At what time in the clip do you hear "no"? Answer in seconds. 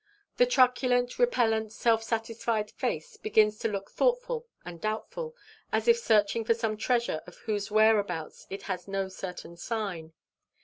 8.87-9.09